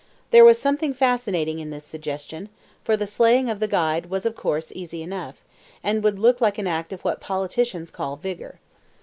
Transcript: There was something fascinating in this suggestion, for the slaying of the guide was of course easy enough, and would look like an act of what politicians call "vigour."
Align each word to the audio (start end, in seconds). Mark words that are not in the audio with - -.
There 0.31 0.43
was 0.43 0.57
something 0.59 0.95
fascinating 0.95 1.59
in 1.59 1.69
this 1.69 1.85
suggestion, 1.85 2.49
for 2.83 2.97
the 2.97 3.05
slaying 3.05 3.51
of 3.51 3.59
the 3.59 3.67
guide 3.67 4.07
was 4.07 4.25
of 4.25 4.35
course 4.35 4.71
easy 4.73 5.03
enough, 5.03 5.43
and 5.83 6.03
would 6.03 6.17
look 6.17 6.41
like 6.41 6.57
an 6.57 6.65
act 6.65 6.91
of 6.91 7.01
what 7.03 7.21
politicians 7.21 7.91
call 7.91 8.15
"vigour." 8.15 8.59